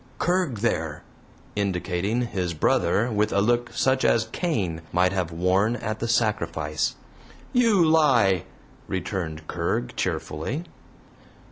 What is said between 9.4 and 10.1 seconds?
Kerg,